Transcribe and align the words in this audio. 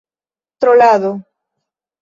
trolado 0.59 1.13